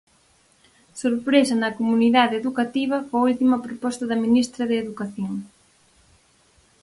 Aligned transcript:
Sorpresa 1.03 1.55
na 1.57 1.75
comunidade 1.79 2.39
educativa 2.41 2.97
coa 3.07 3.25
última 3.31 3.63
proposta 3.65 4.03
da 4.07 4.21
ministra 4.25 4.63
de 4.69 4.75
Educación. 4.83 5.33